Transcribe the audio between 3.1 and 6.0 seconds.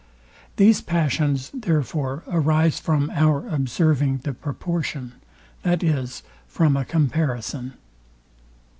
our observing the proportion; that